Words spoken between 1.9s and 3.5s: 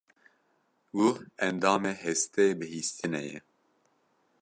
hestê bihîstinê ye.